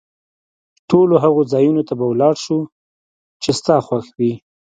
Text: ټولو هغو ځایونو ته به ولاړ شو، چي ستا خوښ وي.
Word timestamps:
ټولو 0.89 1.15
هغو 1.23 1.41
ځایونو 1.51 1.81
ته 1.87 1.93
به 1.99 2.05
ولاړ 2.07 2.35
شو، 2.45 2.57
چي 3.41 3.51
ستا 3.59 3.75
خوښ 3.85 4.05
وي. 4.17 4.33